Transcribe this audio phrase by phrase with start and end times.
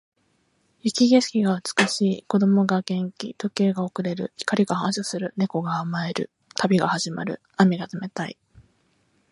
[0.81, 2.23] 雪景色が美しい。
[2.23, 3.35] 子供が元気。
[3.35, 4.33] 時計が遅れる。
[4.35, 5.31] 光が反射する。
[5.37, 6.31] 猫が甘える。
[6.55, 7.39] 旅が始まる。
[7.55, 8.35] 雨が冷たい。